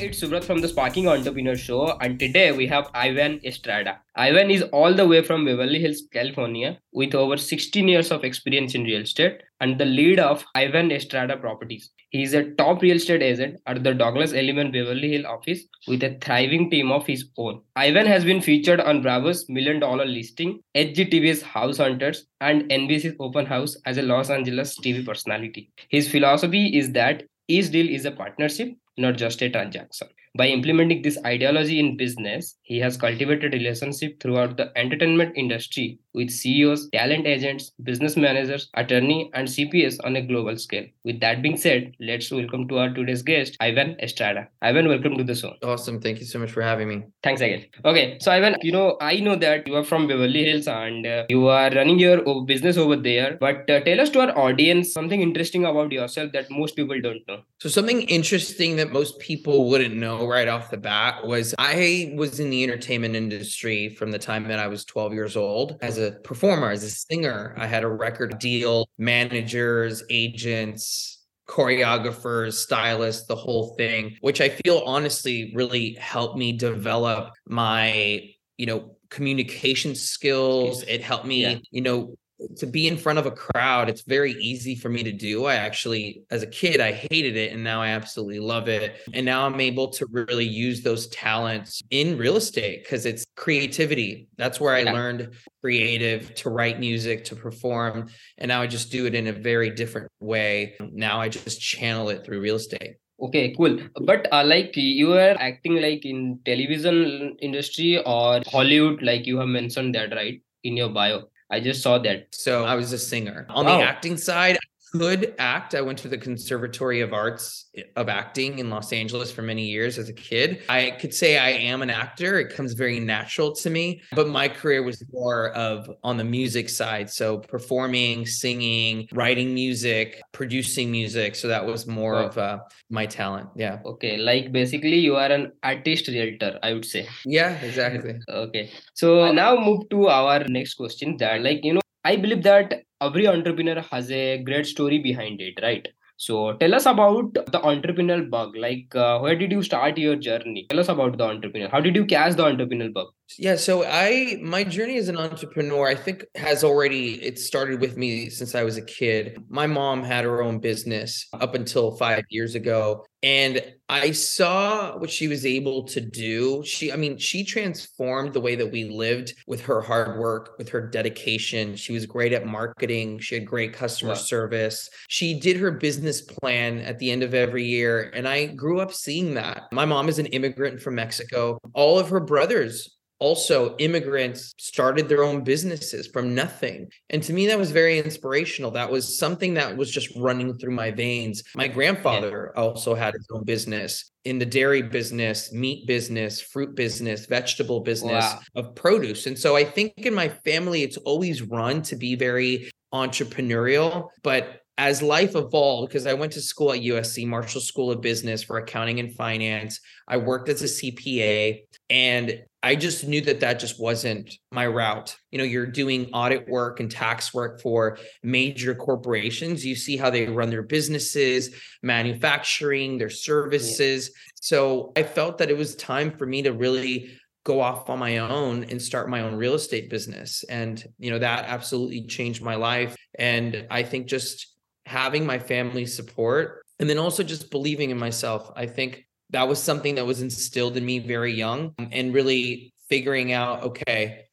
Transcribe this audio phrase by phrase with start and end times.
[0.00, 3.98] it's Subrat from the Sparking Entrepreneur Show, and today we have Ivan Estrada.
[4.14, 8.76] Ivan is all the way from Beverly Hills, California, with over 16 years of experience
[8.76, 11.90] in real estate and the lead of Ivan Estrada Properties.
[12.10, 16.04] He is a top real estate agent at the Douglas Elliman Beverly Hill office with
[16.04, 17.60] a thriving team of his own.
[17.74, 23.46] Ivan has been featured on Bravo's Million Dollar Listing, HGTV's House Hunters, and NBC's Open
[23.46, 25.72] House as a Los Angeles TV personality.
[25.88, 30.08] His philosophy is that each deal is a partnership, not just a transaction.
[30.38, 36.30] By implementing this ideology in business, he has cultivated relationship throughout the entertainment industry with
[36.30, 40.86] CEOs, talent agents, business managers, attorney, and CPS on a global scale.
[41.04, 44.46] With that being said, let's welcome to our today's guest, Ivan Estrada.
[44.62, 45.54] Ivan, welcome to the show.
[45.64, 46.00] Awesome.
[46.00, 47.02] Thank you so much for having me.
[47.24, 47.64] Thanks again.
[47.84, 51.24] Okay, so Ivan, you know, I know that you are from Beverly Hills and uh,
[51.28, 53.38] you are running your business over there.
[53.40, 57.26] But uh, tell us to our audience something interesting about yourself that most people don't
[57.26, 57.40] know.
[57.58, 62.40] So, something interesting that most people wouldn't know right off the bat was I was
[62.40, 66.12] in the entertainment industry from the time that I was 12 years old as a
[66.12, 67.54] performer, as a singer.
[67.56, 74.82] I had a record deal, managers, agents, choreographers, stylists, the whole thing, which I feel
[74.84, 78.22] honestly really helped me develop my,
[78.56, 80.82] you know, communication skills.
[80.82, 81.58] It helped me, yeah.
[81.70, 82.16] you know,
[82.56, 85.46] to be in front of a crowd it's very easy for me to do.
[85.46, 88.96] I actually as a kid i hated it and now i absolutely love it.
[89.12, 94.28] And now i'm able to really use those talents in real estate because it's creativity.
[94.36, 94.92] That's where i yeah.
[94.92, 95.30] learned
[95.60, 98.08] creative to write music to perform
[98.38, 100.74] and now i just do it in a very different way.
[100.92, 102.96] Now i just channel it through real estate.
[103.20, 103.78] Okay cool.
[104.00, 109.48] But uh, like you were acting like in television industry or hollywood like you have
[109.48, 112.28] mentioned that right in your bio I just saw that.
[112.30, 113.46] So I was a singer.
[113.48, 113.78] On wow.
[113.78, 113.86] the oh.
[113.86, 114.58] acting side,
[114.92, 115.74] could act.
[115.74, 119.66] I went to the Conservatory of Arts eh, of Acting in Los Angeles for many
[119.66, 120.62] years as a kid.
[120.68, 122.38] I could say I am an actor.
[122.38, 126.68] It comes very natural to me, but my career was more of on the music
[126.68, 127.10] side.
[127.10, 131.34] So performing, singing, writing music, producing music.
[131.36, 132.26] So that was more wow.
[132.26, 132.58] of uh,
[132.90, 133.48] my talent.
[133.56, 133.78] Yeah.
[133.84, 134.16] Okay.
[134.16, 137.08] Like basically you are an artist realtor, I would say.
[137.24, 138.18] Yeah, exactly.
[138.28, 138.70] okay.
[138.94, 143.28] So now move to our next question that like, you know, I believe that every
[143.28, 145.86] entrepreneur has a great story behind it, right?
[146.16, 148.56] So tell us about the entrepreneurial bug.
[148.56, 150.66] Like, uh, where did you start your journey?
[150.68, 151.68] Tell us about the entrepreneur.
[151.68, 153.08] How did you catch the entrepreneurial bug?
[153.36, 157.96] Yeah, so I my journey as an entrepreneur, I think has already it started with
[157.96, 159.42] me since I was a kid.
[159.48, 165.10] My mom had her own business up until 5 years ago, and I saw what
[165.10, 166.62] she was able to do.
[166.64, 170.70] She I mean, she transformed the way that we lived with her hard work, with
[170.70, 171.76] her dedication.
[171.76, 174.16] She was great at marketing, she had great customer wow.
[174.16, 174.88] service.
[175.08, 178.92] She did her business plan at the end of every year, and I grew up
[178.92, 179.64] seeing that.
[179.70, 181.58] My mom is an immigrant from Mexico.
[181.74, 186.90] All of her brothers also immigrants started their own businesses from nothing.
[187.10, 188.70] And to me that was very inspirational.
[188.70, 191.42] That was something that was just running through my veins.
[191.54, 197.26] My grandfather also had his own business in the dairy business meat business fruit business
[197.26, 198.40] vegetable business wow.
[198.56, 199.26] of produce.
[199.26, 204.62] And so i think in my family it's always run to be very entrepreneurial but
[204.78, 208.58] as life evolved, because I went to school at USC, Marshall School of Business for
[208.58, 213.80] accounting and finance, I worked as a CPA, and I just knew that that just
[213.80, 215.16] wasn't my route.
[215.32, 219.66] You know, you're doing audit work and tax work for major corporations.
[219.66, 224.08] You see how they run their businesses, manufacturing, their services.
[224.08, 224.14] Yeah.
[224.40, 228.18] So I felt that it was time for me to really go off on my
[228.18, 230.44] own and start my own real estate business.
[230.48, 232.94] And, you know, that absolutely changed my life.
[233.18, 234.54] And I think just
[234.88, 238.50] having my family support and then also just believing in myself.
[238.56, 243.32] I think that was something that was instilled in me very young and really figuring
[243.32, 244.24] out okay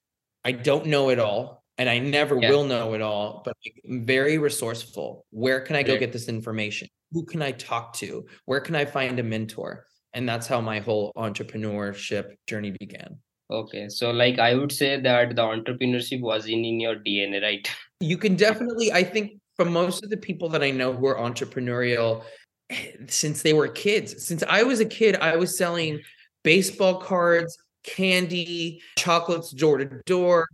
[0.45, 2.49] i don't know it all and i never yeah.
[2.49, 5.25] will know it all but i'm very resourceful.
[5.31, 6.87] Where can i go get this information?
[7.11, 8.25] Who can i talk to?
[8.45, 9.85] Where can i find a mentor?
[10.13, 13.17] And that's how my whole entrepreneurship journey began.
[13.51, 17.69] Okay so like i would say that the entrepreneurship was in in your dna right?
[17.99, 21.15] You can definitely i think from most of the people that i know who are
[21.15, 22.23] entrepreneurial
[22.69, 24.25] eh, since they were kids.
[24.25, 26.01] Since I was a kid, I was selling
[26.43, 30.47] baseball cards, candy, chocolates door to door.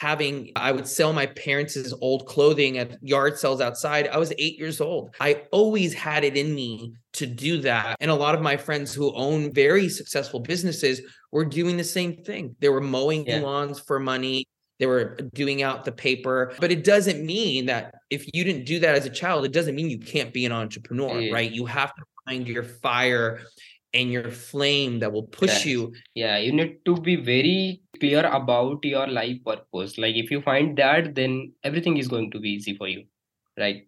[0.00, 4.08] Having, I would sell my parents' old clothing at yard sales outside.
[4.08, 5.14] I was eight years old.
[5.20, 7.96] I always had it in me to do that.
[8.00, 11.00] And a lot of my friends who own very successful businesses
[11.30, 12.56] were doing the same thing.
[12.58, 13.38] They were mowing yeah.
[13.38, 14.46] lawns for money
[14.78, 16.52] they were doing out the paper.
[16.60, 19.74] But it doesn't mean that if you didn't do that as a child it doesn't
[19.74, 21.32] mean you can't be an entrepreneur yeah.
[21.32, 21.50] right?
[21.50, 23.40] You have to find your fire
[23.92, 25.92] and your flame that will push you.
[26.14, 29.98] yeah you need to be very clear about your life purpose.
[29.98, 33.04] Like if you find that then everything is going to be easy for you
[33.56, 33.86] right?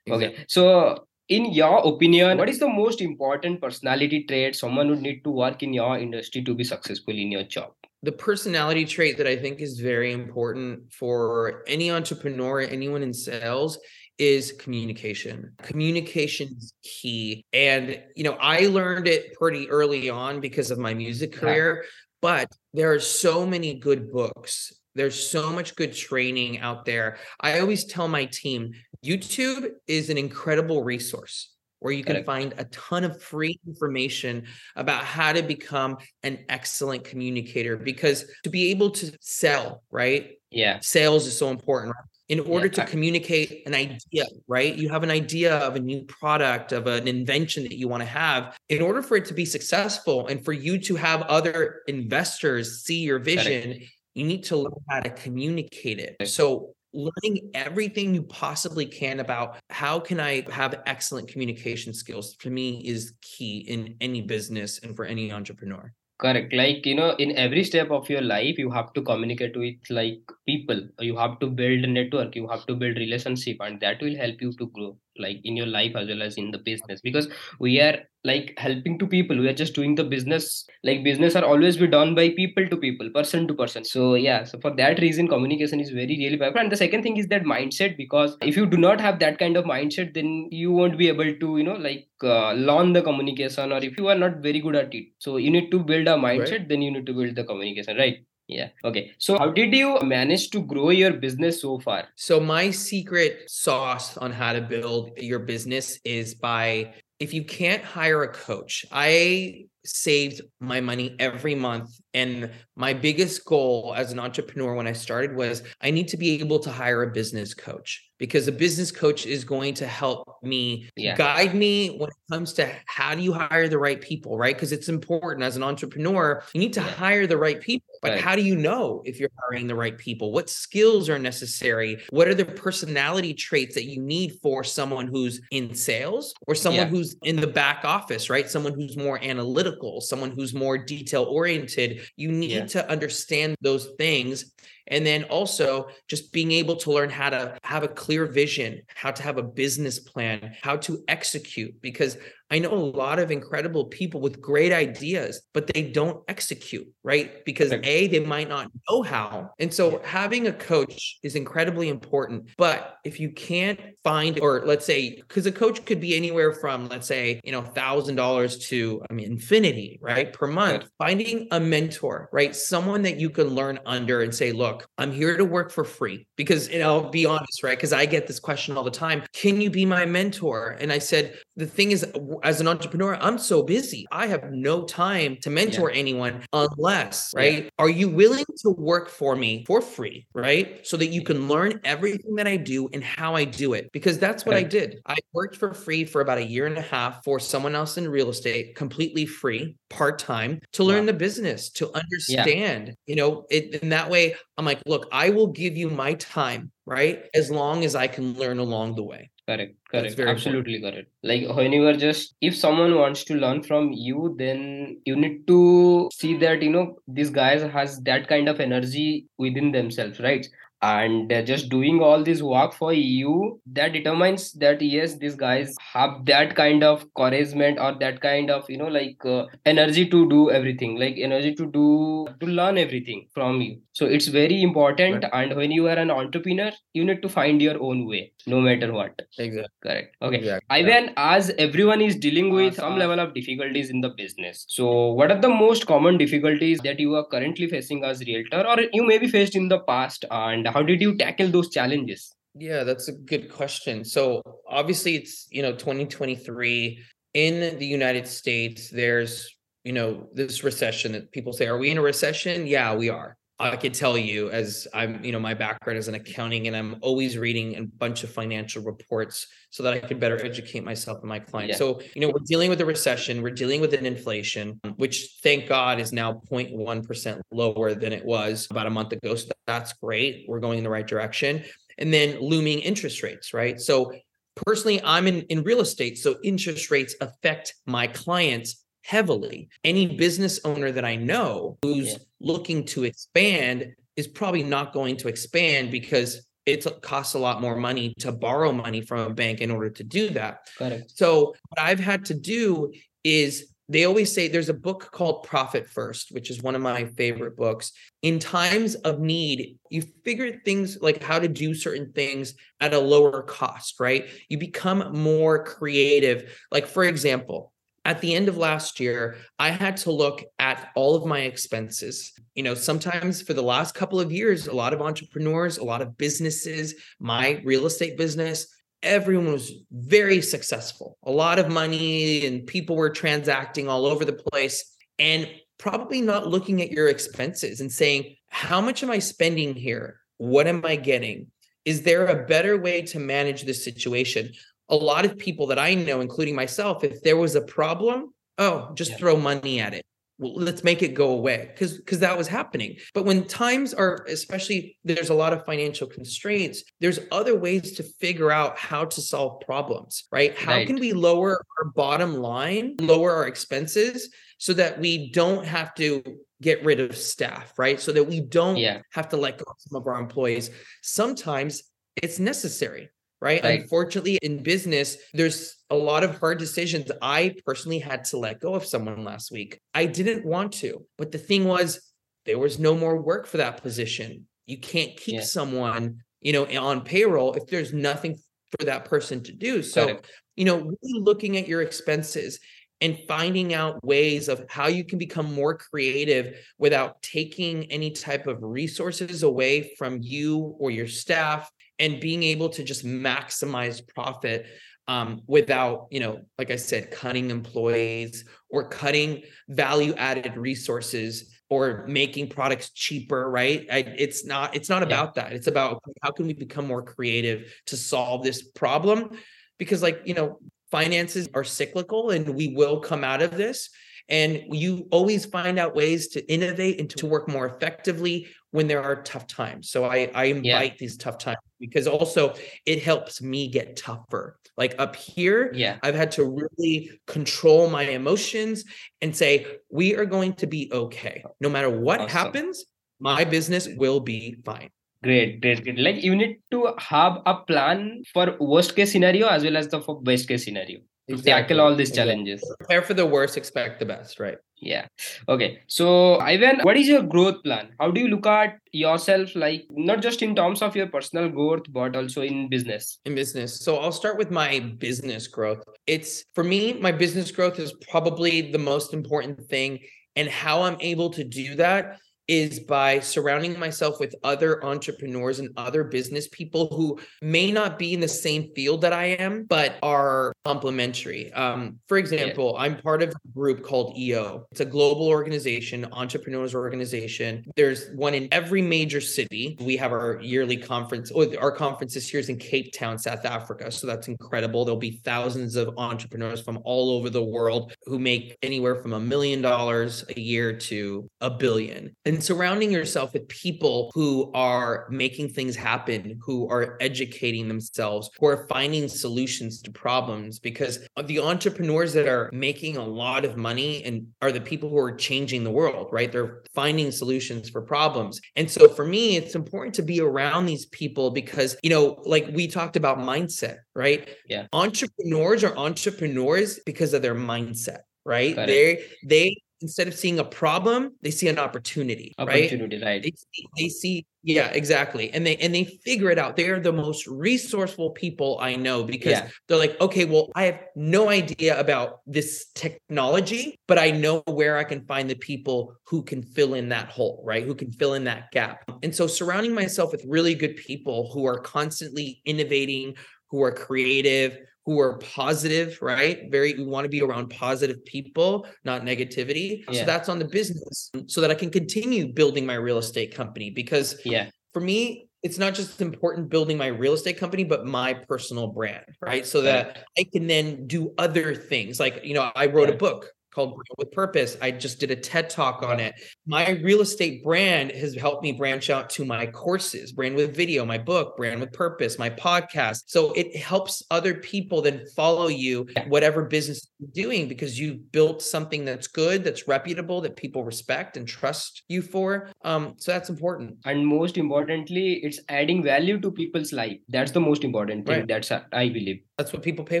[0.10, 5.22] Okay so in your opinion what is the most important personality trait someone would need
[5.24, 7.72] to work in your industry to be successful in your job
[8.02, 13.78] The personality trait that I think is very important for any entrepreneur, anyone in sales,
[14.18, 15.52] is communication.
[15.62, 17.44] Communication is key.
[17.52, 21.40] And, you know, I learned it pretty early on because of my music Yeah.
[21.40, 21.84] career,
[22.20, 24.72] but there are so many good books.
[24.94, 27.18] There's so much good training out there.
[27.38, 28.72] I always tell my team
[29.04, 34.44] YouTube is an incredible resource where you can find a ton of free information
[34.76, 40.32] about how to become an excellent communicator because to be able to sell, right?
[40.50, 41.94] yeah Sales is so important.
[41.94, 42.04] right?
[42.28, 44.72] In order to I- communicate an idea, right?
[44.74, 48.08] You have an idea of a new product, of an invention that you want to
[48.08, 48.56] have.
[48.68, 53.00] In order for it to be successful and for you to have other investors see
[53.00, 53.80] your vision,
[54.14, 56.28] you need to learn how to communicate it.
[56.28, 62.50] So learning everything you possibly can about how can I have excellent communication skills for
[62.50, 65.92] me is key in any business and for any entrepreneur.
[66.22, 66.52] correct.
[66.52, 70.22] Like you know in every step of your life you have to communicate with like
[70.46, 70.80] people.
[71.00, 72.36] You have to build a network.
[72.36, 75.66] You have to build relationship and that will help you to grow like in your
[75.66, 77.00] life as well as in the business.
[77.00, 77.28] Because
[77.58, 79.38] we are like helping to people.
[79.38, 82.76] We are just doing the business like business are always be done by people to
[82.76, 83.84] people person to person.
[83.84, 86.60] So yeah so for that reason communication is very really powerful.
[86.60, 89.56] And the second thing is that mindset because if you do not have that kind
[89.56, 93.72] of mindset then you won't be able to you know like uh, learn the communication
[93.72, 95.06] or if you are not very good at it.
[95.18, 98.18] So you need to build a mindset then you need to build the communication right
[98.50, 102.70] yeah okay so how did you manage to grow your business so far So my
[102.70, 108.32] secret sauce on how to build your business is by if you can't hire a
[108.32, 108.86] coach.
[108.90, 114.92] I saved my money every month and my biggest goal as an entrepreneur when I
[114.92, 118.92] started was I need to be able to hire a business coach because a business
[118.92, 121.16] coach is going to help me Yeah.
[121.16, 124.54] guide me when it comes to how do you hire the right people, right?
[124.54, 126.86] Because it's important as an entrepreneur, you need to Yeah.
[126.88, 127.86] hire the right people.
[128.02, 128.20] But Right.
[128.20, 130.32] how do you know if you're hiring the right people?
[130.32, 131.98] What skills are necessary?
[132.10, 136.86] What are the personality traits that you need for someone who's in sales or someone
[136.86, 136.90] Yeah.
[136.90, 138.48] who's in the back office, right?
[138.50, 139.69] Someone who's more analytical,
[140.00, 142.00] someone who's more detail oriented.
[142.16, 142.66] You need Yeah.
[142.66, 144.52] to understand those things.
[144.86, 149.12] And then also just being able to learn how to have a clear vision, how
[149.12, 151.80] to have a business plan, how to execute.
[151.80, 152.16] Because
[152.50, 157.44] I know a lot of incredible people with great ideas, but they don't execute, right?
[157.44, 159.50] Because A, they might not know how.
[159.58, 162.50] And so having a coach is incredibly important.
[162.56, 166.88] But if you can't find, or let's say, because a coach could be anywhere from,
[166.88, 170.32] let's say, you know, thousand dollars to I mean infinity, right?
[170.32, 170.88] Per month.
[170.98, 172.54] Finding a mentor, right?
[172.54, 176.26] Someone that you can learn under and say, look, I'm here to work for free.
[176.36, 177.76] Because and I'll be honest, right?
[177.76, 179.22] Because I get this question all the time.
[179.32, 180.76] Can you be my mentor?
[180.80, 182.04] And I said, the thing is,
[182.42, 184.06] as an entrepreneur, I'm so busy.
[184.12, 187.40] I have no time to mentor anyone unless, Yeah.
[187.40, 187.70] right?
[187.78, 190.86] Are you willing to work for me for free, right?
[190.86, 193.90] So that you can learn everything that I do and how I do it.
[193.92, 195.00] Because that's what I did.
[195.06, 198.08] I worked for free for about a year and a half for someone else in
[198.08, 201.06] real estate, completely free, part time, to learn Wow.
[201.06, 204.34] the business, to understand, you know, it in that way.
[204.58, 207.24] I'm like, look, I will give you my time, right?
[207.34, 209.29] As long as I can learn along the way.
[209.48, 210.16] Correct correct.
[210.16, 210.30] very important.
[210.30, 211.08] absolutely correct.
[211.22, 215.46] Like when you are just if someone wants to learn from you then you need
[215.48, 220.46] to see that you know this guys has that kind of energy within themselves right?
[220.82, 225.74] And uh, just doing all this work for you that determines that yes these guys
[225.92, 230.26] have that kind of encouragement or that kind of you know like uh, energy to
[230.30, 235.24] do everything like energy to do to learn everything from you so it's very important
[235.38, 238.22] and when you are an entrepreneur you need to find your own way
[238.54, 239.64] no matter what Exactly.
[239.86, 240.66] correct okay Exactly.
[240.78, 245.30] Ivan, as everyone is dealing with some level of difficulties in the business, so what
[245.30, 249.18] are the most common difficulties that you are currently facing as realtor, or you may
[249.18, 252.34] be faced in the past, and how did you tackle those challenges?
[252.54, 254.04] Yeah, that's a good question.
[254.04, 256.98] So obviously it's, you know, 2023
[257.34, 259.54] in the United States, there's,
[259.84, 262.66] you know, this recession that people say, are we in a recession?
[262.66, 263.36] Yeah, we are.
[263.60, 266.74] I uh, can tell you as I'm, you know, my background is in accounting and
[266.74, 271.18] I'm always reading a bunch of financial reports so that I can better educate myself
[271.20, 271.74] and my clients.
[271.74, 271.76] Yeah.
[271.76, 275.68] So, you know, we're dealing with a recession, we're dealing with an inflation, which thank
[275.68, 279.34] God is now 0.1% lower than it was about a month ago.
[279.34, 280.46] So that's great.
[280.48, 281.62] We're going in the right direction
[281.98, 283.78] and then looming interest rates, right?
[283.78, 284.10] So
[284.56, 289.68] personally, I'm in, in real estate, so interest rates affect my clients heavily.
[289.84, 292.18] Any business owner that I know who's Yeah.
[292.40, 297.76] looking to expand is probably not going to expand because it costs a lot more
[297.76, 300.68] money to borrow money from a bank in order to do that.
[301.08, 302.92] So what I've had to do
[303.24, 307.06] is they always say there's a book called Profit First, which is one of my
[307.16, 307.90] favorite books.
[308.22, 312.98] In times of need, you figure things like how to do certain things at a
[313.00, 314.28] lower cost, right?
[314.48, 316.56] You become more creative.
[316.70, 317.72] Like, for example,
[318.04, 322.32] at the end of last year, I had to look at all of my expenses.
[322.54, 326.00] You know, sometimes for the last couple of years, a lot of entrepreneurs, a lot
[326.00, 328.66] of businesses, my real estate business,
[329.02, 331.18] everyone was very successful.
[331.24, 336.48] A lot of money and people were transacting all over the place and probably not
[336.48, 340.20] looking at your expenses and saying, how much am I spending here?
[340.36, 341.48] What am I getting?
[341.84, 344.52] Is there a better way to manage this situation?
[344.90, 348.92] A lot of people that I know, including myself, if there was a problem, oh,
[348.94, 349.16] just Yeah.
[349.18, 350.04] throw money at it.
[350.38, 352.96] Well, let's make it go away because because that was happening.
[353.12, 358.02] But when times are, especially there's a lot of financial constraints, there's other ways to
[358.02, 360.56] figure out how to solve problems, right?
[360.56, 360.86] How Right.
[360.86, 366.22] can we lower our bottom line, lower our expenses so that we don't have to
[366.62, 368.00] get rid of staff, right?
[368.00, 369.02] So that we don't Yeah.
[369.12, 370.70] have to let go of some of our employees.
[371.02, 371.82] Sometimes
[372.16, 373.62] it's necessary, right?
[373.62, 373.80] Right.
[373.80, 377.10] Unfortunately, in business, there's a lot of hard decisions.
[377.22, 379.80] I personally had to let go of someone last week.
[379.94, 382.00] I didn't want to, but the thing was,
[382.46, 384.46] there was no more work for that position.
[384.66, 385.40] You can't keep Yeah.
[385.42, 388.36] someone, you know, on payroll if there's nothing
[388.78, 389.82] for that person to do.
[389.82, 390.20] So,
[390.56, 392.60] you know, really looking at your expenses
[393.00, 398.46] and finding out ways of how you can become more creative without taking any type
[398.46, 404.66] of resources away from you or your staff and being able to just maximize profit
[405.06, 412.04] um, without you know like i said cutting employees or cutting value added resources or
[412.08, 413.86] making products cheaper right?
[413.90, 415.06] I, it's not it's not Yeah.
[415.06, 415.52] about that.
[415.52, 419.30] It's about how can we become more creative to solve this problem?
[419.78, 420.58] Because like you know
[420.90, 423.88] finances are cyclical and we will come out of this
[424.30, 429.02] and you always find out ways to innovate and to work more effectively when there
[429.02, 432.54] are tough times so i i invite these tough times because also
[432.86, 435.98] it helps me get tougher like up here Yeah.
[436.02, 438.84] I've had to really control my emotions
[439.20, 441.44] and say, we are going to be okay.
[441.60, 442.30] No matter what Awesome.
[442.38, 442.84] happens,
[443.18, 444.88] my business will be fine.
[445.22, 445.98] Great, great, great.
[445.98, 450.00] Like you need to have a plan for worst case scenario as well as the
[450.00, 452.32] for best case scenario to tackle all these Exactly.
[452.32, 452.74] challenges.
[452.78, 454.58] Prepare for the worst, expect the best, right?
[454.82, 455.06] Yeah.
[455.48, 455.80] Okay.
[455.88, 457.90] So, Ivan, what is your growth plan?
[458.00, 461.84] How do you look at yourself, like not just in terms of your personal growth,
[461.90, 463.18] but also in business?
[463.26, 463.80] in business.
[463.80, 465.82] So I'll start with my business growth.
[466.06, 470.00] It's for me, my business growth is probably the most important thing.
[470.36, 472.18] And how I'm able to do that
[472.48, 478.12] is by surrounding myself with other entrepreneurs and other business people who may not be
[478.12, 481.52] in the same field that I am, but are complementary.
[481.52, 484.66] Um, for example, I'm part of a group called EO.
[484.70, 487.64] It's a global organization, entrepreneurs organization.
[487.76, 489.76] There's one in every major city.
[489.80, 491.32] We have our yearly conference.
[491.34, 493.90] Oh, our conference this year is in Cape Town, South Africa.
[493.90, 494.84] So that's incredible.
[494.84, 499.20] There'll be thousands of entrepreneurs from all over the world who make anywhere from a
[499.20, 502.14] million dollars a year to a billion.
[502.24, 508.46] And surrounding yourself with people who are making things happen, who are educating themselves, who
[508.46, 514.04] are finding solutions to problems, because the entrepreneurs that are making a lot of money
[514.04, 516.30] and are the people who are changing the world, right?
[516.30, 518.40] They're finding solutions for problems.
[518.56, 522.48] And so for me, it's important to be around these people because, you know, like
[522.52, 524.28] we talked about mindset, right?
[524.46, 524.66] Yeah.
[524.72, 528.54] Entrepreneurs are entrepreneurs because of their mindset, right?
[528.54, 532.64] They they instead of seeing a problem, they see an opportunity, right?
[532.64, 533.22] Opportunity, right?
[533.22, 535.30] They see, they see, yeah, exactly.
[535.32, 536.56] And they and they figure it out.
[536.56, 539.48] They are the most resourceful people I know because Yeah.
[539.68, 544.76] they're like, okay, well, I have no idea about this technology, but I know where
[544.76, 547.64] I can find the people who can fill in that hole, right?
[547.64, 548.90] Who can fill in that gap.
[549.02, 553.16] And so surrounding myself with really good people who are constantly innovating,
[553.50, 554.58] who are creative,
[554.90, 556.50] who are positive, right?
[556.50, 559.84] Very, we want to be around positive people, not negativity.
[559.88, 560.00] Yeah.
[560.00, 563.70] So that's on the business so that I can continue building my real estate company
[563.70, 564.50] because Yeah.
[564.72, 569.04] for me, it's not just important building my real estate company, but my personal brand,
[569.22, 569.46] right?
[569.46, 572.00] So that I can then do other things.
[572.00, 574.56] Like, you know, I wrote a book called Brand with Purpose.
[574.60, 576.14] I just did a TED talk on it.
[576.46, 580.84] My real estate brand has helped me branch out to my courses, Brand with Video,
[580.84, 583.04] my book, Brand with Purpose, my podcast.
[583.06, 588.42] So it helps other people then follow you, whatever business you're doing, because you've built
[588.42, 592.50] something that's good, that's reputable, that people respect and trust you for.
[592.64, 593.78] Um, so that's important.
[593.84, 596.98] And most importantly, it's adding value to people's life.
[597.08, 598.20] That's the most important thing.
[598.20, 598.28] Right.
[598.28, 599.22] That's I believe.
[599.38, 600.00] That's what people pay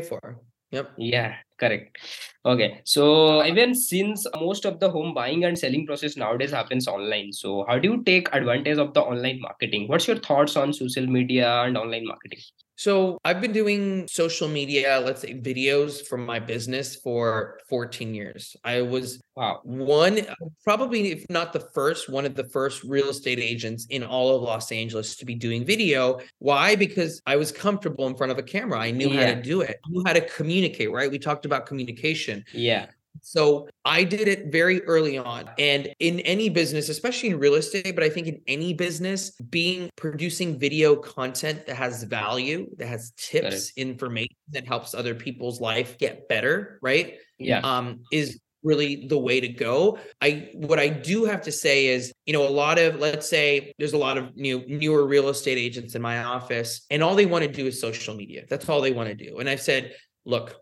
[0.00, 0.40] for.
[0.72, 0.92] Yep.
[0.98, 1.98] Yeah, correct.
[2.46, 2.80] Okay.
[2.84, 7.64] So even since most of the home buying and selling process nowadays happens online, so
[7.68, 9.88] how do you take advantage of the online marketing?
[9.88, 12.40] What's your thoughts on social media and online marketing?
[12.80, 18.56] So I've been doing social media, let's say videos from my business for 14 years.
[18.64, 19.60] I was Wow.
[19.64, 20.20] one,
[20.64, 24.40] probably if not the first, one of the first real estate agents in all of
[24.40, 26.20] Los Angeles to be doing video.
[26.38, 26.74] Why?
[26.74, 28.78] Because I was comfortable in front of a camera.
[28.78, 29.78] I knew how to do it.
[29.84, 31.10] I knew how to communicate, right?
[31.10, 32.46] We talked about communication.
[32.54, 32.86] Yeah.
[33.22, 35.50] So I did it very early on.
[35.58, 39.90] And in any business, especially in real estate, but I think in any business, being
[39.96, 45.98] producing video content that has value, that has tips, information that helps other people's life
[45.98, 47.18] get better, right?
[47.38, 47.60] Yeah.
[47.60, 49.98] Um, is really the way to go.
[50.20, 53.72] I what I do have to say is, you know, a lot of let's say
[53.78, 57.26] there's a lot of new newer real estate agents in my office and all they
[57.26, 58.44] want to do is social media.
[58.48, 59.38] That's all they want to do.
[59.38, 60.56] And I've said, look,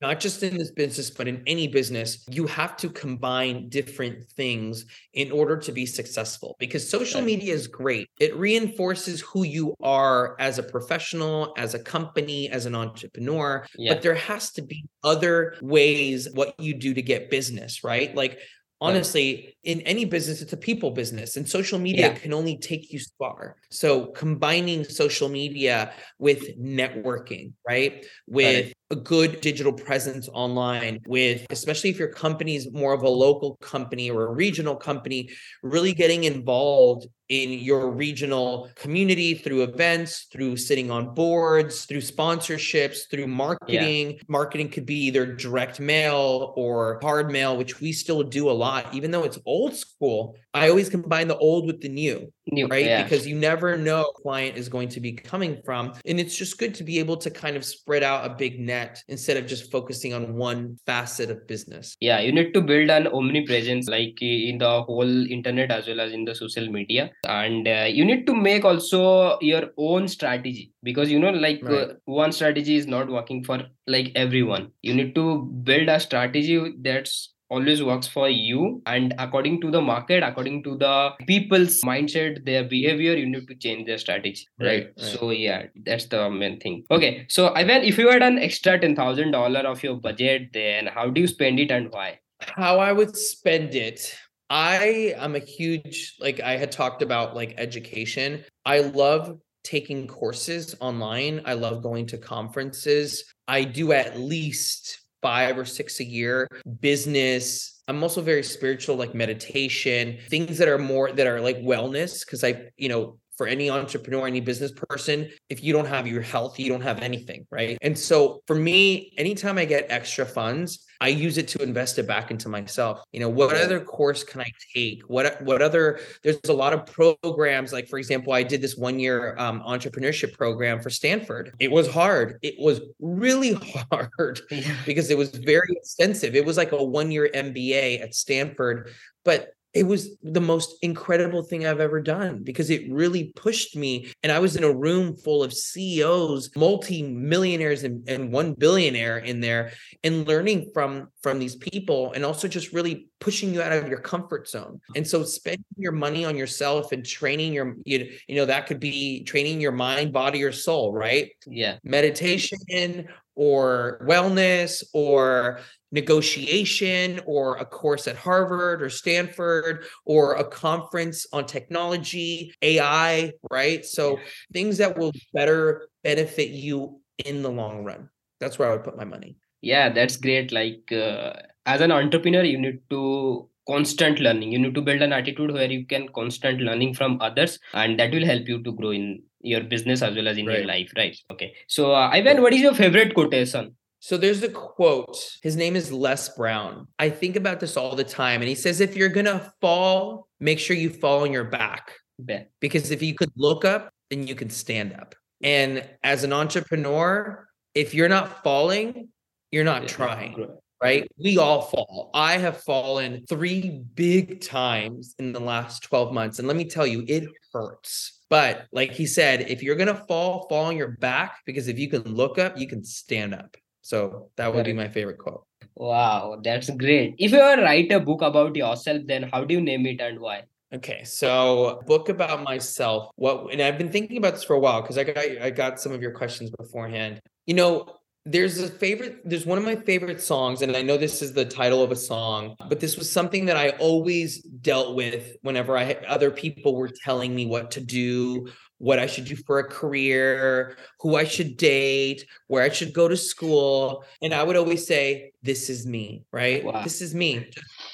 [0.00, 4.84] not just in this business, but in any business, you have to combine different things
[5.14, 8.08] in order to be successful because social media is great.
[8.20, 13.66] It reinforces who you are as a professional, as a company, as an entrepreneur.
[13.76, 13.94] Yeah.
[13.94, 18.14] But there has to be other ways what you do to get business, right?
[18.14, 18.38] Like,
[18.80, 22.14] honestly, in any business, it's a people business, and social media Yeah.
[22.14, 23.56] can only take you so far.
[23.70, 28.06] So, combining social media with networking, right?
[28.28, 33.08] With a good digital presence online, with especially if your company is more of a
[33.08, 35.30] local company or a regional company,
[35.64, 42.98] really getting involved in your regional community through events, through sitting on boards, through sponsorships,
[43.10, 44.20] through marketing.
[44.28, 48.94] Marketing could be either direct mail or hard mail, which we still do a lot,
[48.94, 50.36] even though it's old school.
[50.54, 52.66] I always combine the old with the new New.
[52.68, 52.86] right?
[52.86, 53.02] Yeah.
[53.02, 55.92] Because you never know a client is going to be coming from.
[56.04, 59.02] And it's just good to be able to kind of spread out a big net
[59.08, 61.96] instead of just focusing on one facet of business.
[62.00, 66.12] yeah you need to build an omnipresence like in the whole internet as well as
[66.12, 71.10] in the social media and uh, you need to make also your own strategy because
[71.10, 75.42] you know like uh, one strategy is not working for like everyone you need to
[75.70, 80.76] build a strategy that's always works for you and according to the market according to
[80.76, 85.06] the people's mindset their behavior you need to change their strategy right, Right, right.
[85.18, 88.96] so yeah that's the main thing okay so Ivan if you had an extra ten
[88.96, 92.92] thousand dollar of your budget then how do you spend it and why How I
[92.92, 94.14] would spend it.
[94.50, 98.44] I am a huge, like I had talked about like education.
[98.66, 101.40] I love taking courses online.
[101.46, 103.24] I love going to conferences.
[103.48, 106.48] I do at least five or six a year.
[106.80, 107.82] Business.
[107.88, 112.26] I'm also very spiritual, like meditation, things that are more that are like wellness.
[112.26, 116.22] Cause I, you know, for any entrepreneur, any business person, if you don't have your
[116.22, 117.76] health, you don't have anything, right?
[117.82, 122.06] And so for me, anytime I get extra funds, I use it to invest it
[122.06, 123.02] back into myself.
[123.12, 125.02] You know, what other course can I take?
[125.02, 126.00] What what other?
[126.22, 127.72] There's a lot of programs.
[127.72, 131.54] Like for example, I did this one year um, entrepreneurship program for Stanford.
[131.58, 132.38] It was hard.
[132.42, 133.52] It was really
[133.92, 134.40] hard
[134.86, 136.34] because it was very extensive.
[136.34, 138.90] It was like a one year MBA at Stanford,
[139.24, 144.10] but it was the most incredible thing I've ever done because it really pushed me.
[144.22, 149.40] And I was in a room full of CEOs, multi-millionaires and, and one billionaire in
[149.40, 153.88] there and learning from from these people and also just really pushing you out of
[153.88, 154.80] your comfort zone.
[154.94, 158.80] And so spending your money on yourself and training your you, you know that could
[158.80, 161.30] be training your mind, body or soul, right?
[161.46, 165.60] yeah meditation or wellness or
[165.92, 173.84] negotiation or a course at Harvard or Stanford or a conference on technology, AI, right?
[173.84, 174.18] So
[174.52, 178.08] things that will better benefit you in the long run.
[178.40, 179.36] That's where I would put my money.
[179.62, 180.52] yeah that's great.
[180.52, 181.32] Like uh,
[181.64, 184.52] as an entrepreneur you need to constant learning.
[184.52, 188.12] You need to build an attitude where you can constant learning from others and that
[188.12, 191.16] will help you to grow in your business as well as in your life right?
[191.30, 191.54] Okay.
[191.66, 195.18] So uh, ivan what is your favorite quotation So there's a quote.
[195.42, 196.86] His name is Les Brown.
[196.98, 198.40] I think about this all the time.
[198.40, 201.92] And he says, if you're going to fall, make sure you fall on your back.
[202.24, 205.14] Be- because if you could look up, then you can stand up.
[205.42, 209.08] And as an entrepreneur, if you're not falling,
[209.50, 210.46] you're not yeah, trying.
[210.82, 211.10] right?
[211.18, 212.10] We all fall.
[212.14, 216.38] I have fallen three big times in the last 12 months.
[216.38, 218.20] And let me tell you, it hurts.
[218.28, 221.78] But like he said, if you're going to fall, fall on your back because if
[221.78, 223.56] you can look up, you can stand up.
[223.86, 225.44] So that would be my favorite quote.
[225.76, 227.14] Wow, that's great.
[227.18, 230.18] If you ever write a book about yourself, then how do you name it and
[230.18, 230.42] why?
[230.74, 233.10] Okay, so book about myself.
[233.14, 235.78] What and I've been thinking about this for a while because I got I got
[235.78, 237.20] some of your questions beforehand.
[237.46, 237.86] You know,
[238.28, 241.44] there's a favorite there's one of my favorite songs and i know this is the
[241.44, 245.84] title of a song but this was something that i always dealt with whenever i
[245.84, 249.64] had other people were telling me what to do what i should do for a
[249.64, 254.86] career who i should date where i should go to school and i would always
[254.86, 256.64] say this is me right?
[256.64, 256.82] Wow.
[256.82, 257.48] this is me.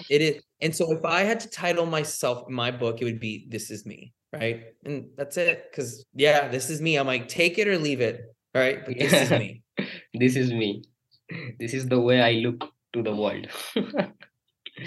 [0.09, 3.47] It is and so if i had to title myself my book it would be
[3.49, 4.65] this is me right?
[4.85, 8.23] And that's it because yeah this is me i'm like take it or leave it
[8.55, 8.85] right?
[8.85, 9.63] But this is me.
[10.15, 10.85] This is me.
[11.59, 13.49] This is the way i look to the world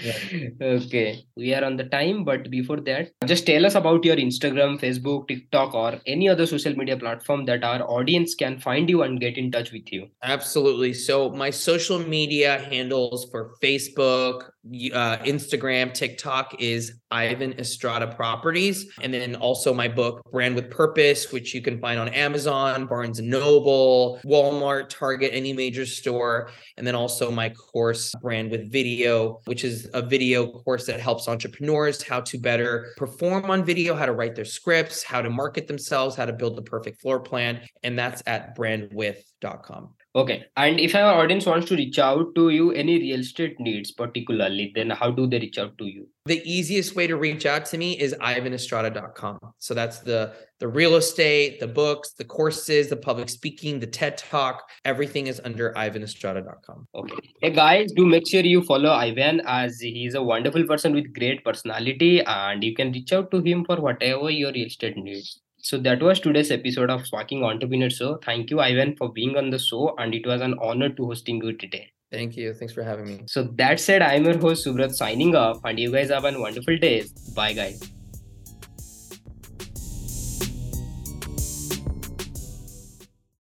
[0.02, 0.48] yeah.
[0.62, 4.78] okay we are on the time but before that just tell us about your instagram
[4.80, 9.20] facebook tiktok or any other social media platform that our audience can find you and
[9.20, 14.50] get in touch with you absolutely so my social media handles for facebook
[14.92, 18.86] uh, Instagram, TikTok is Ivan Estrada Properties.
[19.00, 23.18] And then also my book, Brand with Purpose, which you can find on Amazon, Barnes
[23.18, 26.50] and Noble, Walmart, Target, any major store.
[26.76, 31.28] And then also my course, Brand with Video, which is a video course that helps
[31.28, 35.66] entrepreneurs how to better perform on video, how to write their scripts, how to market
[35.66, 37.60] themselves, how to build the perfect floor plan.
[37.82, 39.94] And that's at brandwith.com.
[40.16, 40.46] Okay.
[40.56, 44.72] And if our audience wants to reach out to you, any real estate needs particularly,
[44.74, 46.08] then how do they reach out to you?
[46.24, 49.38] The easiest way to reach out to me is ivanestrada.com.
[49.58, 54.16] So that's the the real estate, the books, the courses, the public speaking, the TED
[54.16, 56.88] Talk, everything is under ivanestrada.com.
[56.94, 57.34] Okay.
[57.42, 61.44] Hey guys, do make sure you follow Ivan as he's a wonderful person with great
[61.44, 65.42] personality and you can reach out to him for whatever your real estate needs.
[65.66, 68.18] So that was today's episode of Sparking Entrepreneur Show.
[68.24, 71.42] Thank you, Ivan, for being on the show, and it was an honor to hosting
[71.42, 71.90] you today.
[72.12, 72.54] Thank you.
[72.54, 73.24] Thanks for having me.
[73.26, 76.76] So that said, I'm your host Subrat signing off, and you guys have a wonderful
[76.76, 77.06] day.
[77.34, 77.95] Bye, guys.